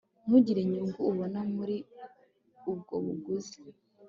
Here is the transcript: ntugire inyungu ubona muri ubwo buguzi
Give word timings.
ntugire 0.25 0.59
inyungu 0.63 0.99
ubona 1.11 1.39
muri 1.55 1.75
ubwo 2.71 2.93
buguzi 3.05 3.59